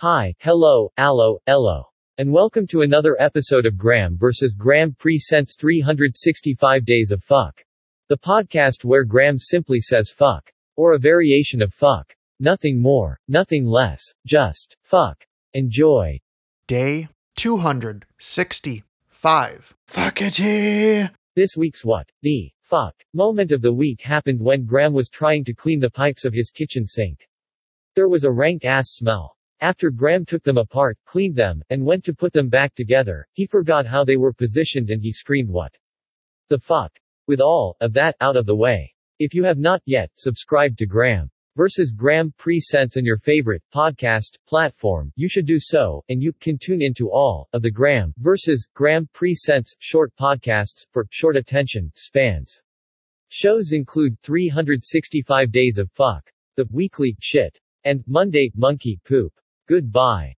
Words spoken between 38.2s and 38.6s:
out of the